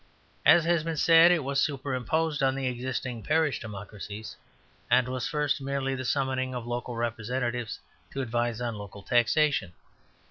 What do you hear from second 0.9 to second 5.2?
said, it was superimposed on the existing parish democracies, and